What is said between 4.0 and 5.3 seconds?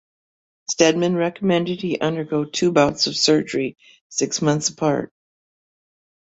six months apart.